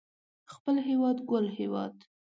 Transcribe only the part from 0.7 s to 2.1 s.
هيواد ګل هيواد